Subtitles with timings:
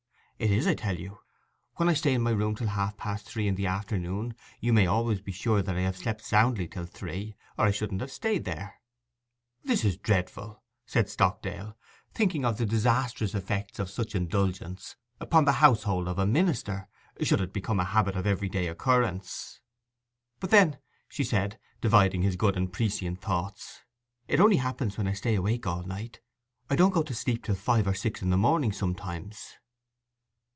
[0.43, 1.19] 'It is, I tell you.
[1.75, 4.87] When I stay in my room till half past three in the afternoon, you may
[4.87, 8.79] always be sure that I slept soundly till three, or I shouldn't have stayed there.'
[9.63, 11.77] 'It is dreadful,' said Stockdale,
[12.15, 16.87] thinking of the disastrous effects of such indulgence upon the household of a minister,
[17.21, 19.59] should it become a habit of everyday occurrence.
[20.39, 23.81] 'But then,' she said, divining his good and prescient thoughts,
[24.27, 26.19] 'it only happens when I stay awake all night.
[26.67, 29.57] I don't go to sleep till five or six in the morning sometimes.